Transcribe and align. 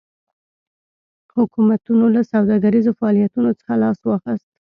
حکومتونو 1.35 2.05
له 2.15 2.21
سوداګریزو 2.31 2.91
فعالیتونو 2.99 3.49
څخه 3.59 3.73
لاس 3.83 3.99
واخیست. 4.03 4.47